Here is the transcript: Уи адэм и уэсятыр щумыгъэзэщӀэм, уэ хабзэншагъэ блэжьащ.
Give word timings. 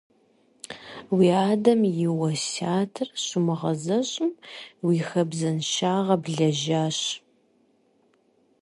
Уи 1.15 1.27
адэм 1.51 1.81
и 2.05 2.07
уэсятыр 2.19 3.09
щумыгъэзэщӀэм, 3.23 4.31
уэ 4.85 4.93
хабзэншагъэ 5.07 6.15
блэжьащ. 6.23 6.99